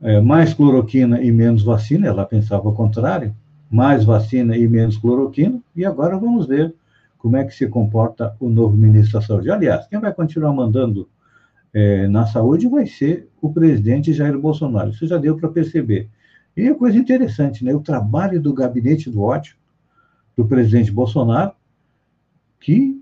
é, 0.00 0.20
mais 0.20 0.52
cloroquina 0.52 1.22
e 1.22 1.32
menos 1.32 1.62
vacina, 1.62 2.06
ela 2.06 2.26
pensava 2.26 2.68
o 2.68 2.74
contrário, 2.74 3.34
mais 3.70 4.04
vacina 4.04 4.56
e 4.56 4.68
menos 4.68 4.96
cloroquina, 4.96 5.60
e 5.74 5.84
agora 5.84 6.18
vamos 6.18 6.46
ver 6.46 6.74
como 7.18 7.36
é 7.36 7.44
que 7.44 7.54
se 7.54 7.66
comporta 7.66 8.34
o 8.38 8.48
novo 8.48 8.76
ministro 8.76 9.20
da 9.20 9.26
Saúde. 9.26 9.50
Aliás, 9.50 9.86
quem 9.88 10.00
vai 10.00 10.14
continuar 10.14 10.52
mandando 10.52 11.08
é, 11.72 12.08
na 12.08 12.26
saúde 12.26 12.66
vai 12.68 12.86
ser 12.86 13.28
o 13.42 13.52
presidente 13.52 14.12
Jair 14.12 14.38
Bolsonaro, 14.38 14.90
isso 14.90 15.06
já 15.06 15.18
deu 15.18 15.36
para 15.36 15.48
perceber. 15.48 16.08
E 16.56 16.66
é 16.66 16.74
coisa 16.74 16.98
interessante, 16.98 17.64
né? 17.64 17.74
O 17.74 17.80
trabalho 17.80 18.40
do 18.40 18.52
gabinete 18.52 19.10
do 19.10 19.22
ódio 19.22 19.56
do 20.36 20.46
presidente 20.46 20.90
Bolsonaro, 20.90 21.52
que, 22.58 23.00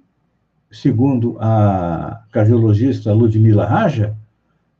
segundo 0.70 1.36
a 1.40 2.24
cardiologista 2.30 3.12
Ludmila 3.12 3.66
Raja, 3.66 4.16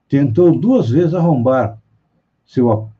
tentou 0.09 0.59
duas 0.59 0.91
vezes 0.91 1.15
arrombar 1.15 1.79
seu 2.45 2.91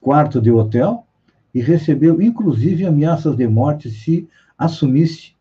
quarto 0.00 0.40
de 0.40 0.50
hotel 0.50 1.06
e 1.54 1.60
recebeu, 1.60 2.20
inclusive, 2.20 2.86
ameaças 2.86 3.36
de 3.36 3.46
morte 3.46 3.90
se 3.90 4.28
assumisse 4.56 5.34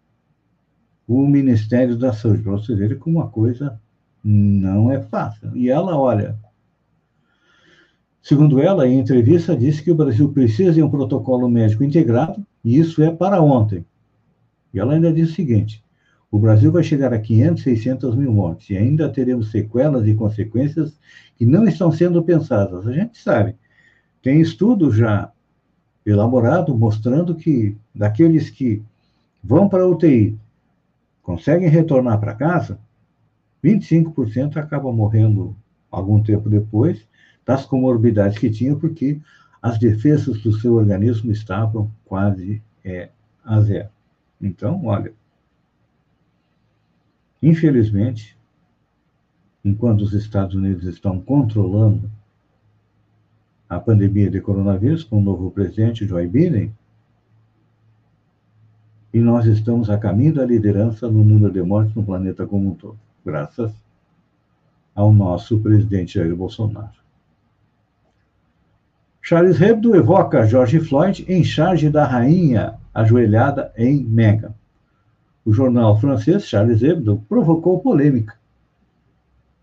o 1.09 1.25
Ministério 1.25 1.97
da 1.97 2.13
Saúde. 2.13 2.43
Para 2.43 2.51
vocês 2.51 2.77
verem 2.77 2.99
como 2.99 3.17
uma 3.17 3.27
coisa 3.27 3.81
não 4.23 4.91
é 4.91 5.01
fácil. 5.01 5.57
E 5.57 5.67
ela, 5.67 5.97
olha, 5.97 6.37
segundo 8.21 8.61
ela, 8.61 8.87
em 8.87 8.99
entrevista, 8.99 9.57
disse 9.57 9.81
que 9.81 9.89
o 9.89 9.95
Brasil 9.95 10.31
precisa 10.31 10.71
de 10.71 10.83
um 10.83 10.89
protocolo 10.89 11.49
médico 11.49 11.83
integrado, 11.83 12.45
e 12.63 12.77
isso 12.77 13.01
é 13.01 13.09
para 13.09 13.41
ontem. 13.41 13.83
E 14.71 14.79
ela 14.79 14.93
ainda 14.93 15.11
diz 15.11 15.31
o 15.31 15.33
seguinte: 15.33 15.83
o 16.29 16.37
Brasil 16.37 16.71
vai 16.71 16.83
chegar 16.83 17.11
a 17.11 17.19
500, 17.19 17.63
600 17.63 18.15
mil 18.15 18.31
mortes 18.31 18.69
e 18.69 18.77
ainda 18.77 19.09
teremos 19.09 19.49
sequelas 19.49 20.07
e 20.07 20.13
consequências 20.13 20.95
que 21.35 21.45
não 21.45 21.67
estão 21.67 21.91
sendo 21.91 22.21
pensadas. 22.21 22.85
A 22.85 22.93
gente 22.93 23.17
sabe, 23.17 23.55
tem 24.21 24.39
estudo 24.41 24.91
já 24.91 25.31
elaborado 26.05 26.77
mostrando 26.77 27.33
que 27.33 27.75
daqueles 27.95 28.51
que 28.51 28.83
vão 29.43 29.67
para 29.67 29.83
a 29.83 29.87
UTI, 29.87 30.37
conseguem 31.29 31.69
retornar 31.69 32.19
para 32.19 32.33
casa, 32.33 32.79
25% 33.63 34.57
acabam 34.57 34.91
morrendo 34.91 35.55
algum 35.91 36.23
tempo 36.23 36.49
depois 36.49 37.07
das 37.45 37.67
comorbidades 37.67 38.39
que 38.39 38.49
tinham, 38.49 38.79
porque 38.79 39.21
as 39.61 39.77
defesas 39.77 40.41
do 40.41 40.51
seu 40.53 40.73
organismo 40.73 41.31
estavam 41.31 41.91
quase 42.03 42.63
é, 42.83 43.09
a 43.45 43.61
zero. 43.61 43.89
Então, 44.41 44.83
olha, 44.85 45.13
Infelizmente, 47.43 48.35
enquanto 49.63 50.01
os 50.01 50.13
Estados 50.13 50.55
Unidos 50.55 50.83
estão 50.85 51.21
controlando 51.21 52.09
a 53.69 53.79
pandemia 53.79 54.31
de 54.31 54.41
coronavírus 54.41 55.03
com 55.03 55.19
o 55.19 55.21
novo 55.21 55.51
presidente 55.51 56.07
Joe 56.07 56.27
Biden, 56.27 56.73
e 59.13 59.19
nós 59.19 59.45
estamos 59.45 59.89
a 59.89 59.97
caminho 59.97 60.33
da 60.33 60.45
liderança 60.45 61.07
no 61.09 61.23
número 61.23 61.51
de 61.53 61.61
mortes 61.61 61.95
no 61.95 62.03
planeta 62.03 62.45
como 62.45 62.69
um 62.69 62.73
todo, 62.73 62.97
graças 63.25 63.71
ao 64.93 65.13
nosso 65.13 65.59
presidente 65.59 66.19
Jair 66.19 66.35
Bolsonaro. 66.35 66.99
Charles 69.21 69.61
Hebdo 69.61 69.95
evoca 69.95 70.45
George 70.45 70.79
Floyd 70.79 71.25
em 71.27 71.43
charge 71.43 71.89
da 71.89 72.05
rainha 72.05 72.75
ajoelhada 72.93 73.71
em 73.77 74.03
Meghan 74.03 74.53
o 75.49 75.53
jornal 75.53 75.99
francês 75.99 76.47
Charles 76.47 76.83
Hebdo 76.83 77.23
provocou 77.27 77.79
polêmica 77.79 78.35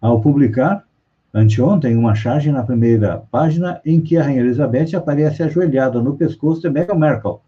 ao 0.01 0.21
publicar 0.21 0.85
anteontem 1.33 1.97
uma 1.97 2.13
charge 2.13 2.51
na 2.51 2.65
primeira 2.65 3.19
página 3.31 3.81
em 3.85 4.01
que 4.01 4.17
a 4.17 4.25
rainha 4.25 4.41
Elizabeth 4.41 4.97
aparece 4.97 5.45
ajoelhada 5.45 6.01
no 6.01 6.17
pescoço 6.17 6.63
de 6.63 6.71
Meghan 6.71 6.95
Markle, 6.95 7.39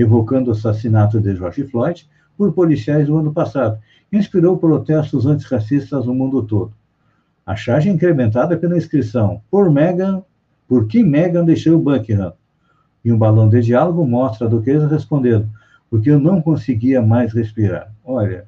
evocando 0.00 0.50
o 0.50 0.52
assassinato 0.52 1.20
de 1.20 1.34
George 1.34 1.64
Floyd 1.64 2.08
por 2.36 2.52
policiais 2.52 3.08
no 3.08 3.18
ano 3.18 3.32
passado, 3.32 3.78
inspirou 4.12 4.56
protestos 4.58 5.26
antirracistas 5.26 6.06
no 6.06 6.14
mundo 6.14 6.42
todo. 6.42 6.72
A 7.44 7.54
charge 7.54 7.88
é 7.88 7.92
incrementada 7.92 8.56
pela 8.56 8.76
inscrição 8.76 9.42
por 9.50 9.70
Meghan, 9.70 10.22
por 10.68 10.86
que 10.86 11.02
Meghan 11.02 11.44
deixou 11.44 11.80
Buckingham. 11.80 12.32
E 13.04 13.12
um 13.12 13.18
balão 13.18 13.48
de 13.48 13.60
diálogo 13.60 14.06
mostra 14.06 14.46
a 14.46 14.50
duquesa 14.50 14.86
respondendo: 14.86 15.48
porque 15.88 16.10
eu 16.10 16.20
não 16.20 16.40
conseguia 16.40 17.02
mais 17.02 17.32
respirar. 17.32 17.92
Olha, 18.04 18.46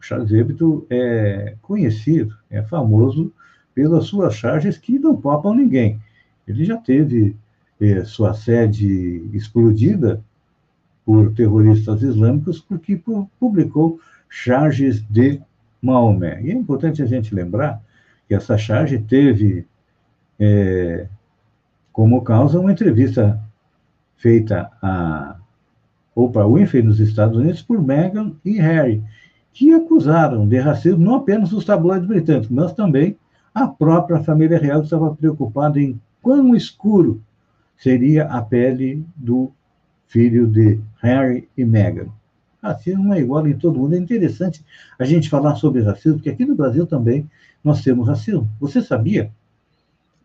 Charles 0.00 0.32
Hebdo 0.32 0.86
é 0.90 1.54
conhecido, 1.62 2.36
é 2.50 2.62
famoso 2.62 3.32
pelas 3.74 4.04
suas 4.04 4.34
charges 4.34 4.76
que 4.76 4.98
não 4.98 5.16
popam 5.16 5.54
ninguém. 5.54 6.00
Ele 6.46 6.64
já 6.64 6.76
teve 6.76 7.36
é, 7.80 8.04
sua 8.04 8.34
sede 8.34 9.24
explodida 9.32 10.22
por 11.04 11.32
terroristas 11.32 12.02
islâmicos 12.02 12.60
porque 12.60 13.00
publicou 13.38 14.00
charges 14.28 15.02
de 15.08 15.40
Maomé. 15.80 16.40
E 16.42 16.50
é 16.50 16.54
importante 16.54 17.02
a 17.02 17.06
gente 17.06 17.34
lembrar 17.34 17.82
que 18.28 18.34
essa 18.34 18.56
charge 18.56 18.98
teve 18.98 19.66
é, 20.38 21.08
como 21.92 22.22
causa 22.22 22.60
uma 22.60 22.72
entrevista 22.72 23.38
feita 24.16 24.70
a 24.80 25.36
Oprah 26.14 26.46
Winfrey 26.46 26.82
nos 26.82 27.00
Estados 27.00 27.36
Unidos 27.36 27.62
por 27.62 27.82
Meghan 27.82 28.32
e 28.44 28.58
Harry, 28.58 29.02
que 29.52 29.72
acusaram 29.72 30.46
de 30.48 30.58
racismo 30.58 31.04
não 31.04 31.16
apenas 31.16 31.52
os 31.52 31.64
tabloides 31.64 32.06
britânicos, 32.06 32.48
mas 32.48 32.72
também 32.72 33.16
a 33.54 33.66
própria 33.66 34.22
família 34.22 34.58
real 34.58 34.82
estava 34.82 35.14
preocupada 35.14 35.80
em 35.80 36.00
quão 36.22 36.54
escuro 36.54 37.20
seria 37.76 38.24
a 38.24 38.40
pele 38.40 39.04
do 39.16 39.52
filho 40.12 40.46
de 40.46 40.78
Harry 41.00 41.48
e 41.56 41.64
Meghan. 41.64 42.08
Racismo 42.62 43.14
é 43.14 43.20
igual 43.20 43.48
em 43.48 43.56
todo 43.56 43.78
mundo. 43.78 43.94
É 43.94 43.98
interessante 43.98 44.62
a 44.98 45.04
gente 45.04 45.30
falar 45.30 45.56
sobre 45.56 45.82
racismo, 45.82 46.18
porque 46.18 46.28
aqui 46.28 46.44
no 46.44 46.54
Brasil 46.54 46.86
também 46.86 47.28
nós 47.64 47.82
temos 47.82 48.06
racismo. 48.06 48.48
Você 48.60 48.82
sabia? 48.82 49.32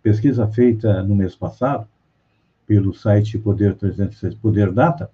Pesquisa 0.04 0.46
feita 0.46 1.02
no 1.04 1.16
mês 1.16 1.36
passado 1.36 1.88
pelo 2.68 2.94
site 2.94 3.38
Poder 3.38 3.76
306 3.76 4.36
Poder 4.36 4.74
Data, 4.74 5.10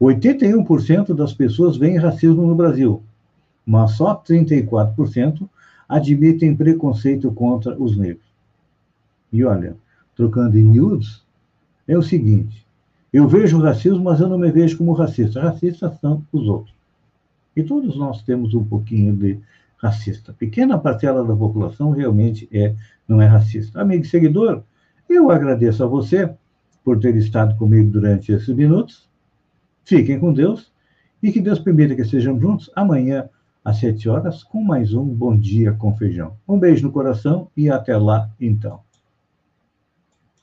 81% 0.00 1.12
das 1.12 1.34
pessoas 1.34 1.76
veem 1.76 1.98
racismo 1.98 2.46
no 2.46 2.54
Brasil, 2.54 3.02
mas 3.66 3.92
só 3.92 4.14
34% 4.16 5.48
admitem 5.88 6.54
preconceito 6.54 7.32
contra 7.32 7.76
os 7.80 7.96
negros. 7.96 8.26
E 9.32 9.44
olha, 9.44 9.76
trocando 10.14 10.56
em 10.56 10.62
miúdos, 10.62 11.24
é 11.86 11.98
o 11.98 12.02
seguinte: 12.02 12.61
eu 13.12 13.28
vejo 13.28 13.60
racismo, 13.60 14.02
mas 14.02 14.20
eu 14.20 14.28
não 14.28 14.38
me 14.38 14.50
vejo 14.50 14.78
como 14.78 14.92
racista. 14.92 15.40
Racistas 15.40 15.98
são 16.00 16.24
os 16.32 16.48
outros. 16.48 16.74
E 17.54 17.62
todos 17.62 17.96
nós 17.96 18.22
temos 18.22 18.54
um 18.54 18.64
pouquinho 18.64 19.14
de 19.14 19.38
racista. 19.76 20.32
Pequena 20.32 20.78
parcela 20.78 21.24
da 21.24 21.36
população 21.36 21.90
realmente 21.90 22.48
é 22.52 22.74
não 23.06 23.20
é 23.20 23.26
racista. 23.26 23.80
Amigo 23.80 24.04
e 24.04 24.08
seguidor, 24.08 24.62
Eu 25.08 25.30
agradeço 25.30 25.84
a 25.84 25.86
você 25.86 26.32
por 26.82 26.98
ter 26.98 27.14
estado 27.16 27.54
comigo 27.56 27.90
durante 27.90 28.32
esses 28.32 28.48
minutos. 28.54 29.06
Fiquem 29.84 30.18
com 30.18 30.32
Deus 30.32 30.72
e 31.22 31.30
que 31.30 31.40
Deus 31.40 31.58
permita 31.58 31.94
que 31.94 32.02
estejamos 32.02 32.40
juntos 32.40 32.70
amanhã 32.74 33.28
às 33.62 33.78
sete 33.78 34.08
horas 34.08 34.42
com 34.42 34.62
mais 34.62 34.94
um 34.94 35.04
Bom 35.04 35.36
Dia 35.36 35.72
com 35.72 35.94
Feijão. 35.94 36.34
Um 36.48 36.58
beijo 36.58 36.86
no 36.86 36.92
coração 36.92 37.48
e 37.54 37.68
até 37.68 37.96
lá 37.96 38.30
então. 38.40 38.80